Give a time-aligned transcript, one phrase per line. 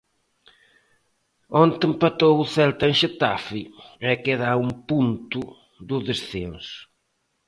[1.63, 3.61] Onte empatou o Celta en Xetafe
[4.09, 5.41] e queda a un punto
[5.89, 6.79] do descenso.